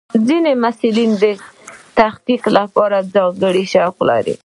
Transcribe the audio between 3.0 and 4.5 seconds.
ځانګړي شوق لري.